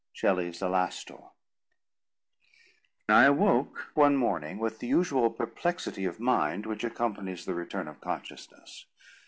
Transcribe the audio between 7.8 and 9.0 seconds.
of consciousness.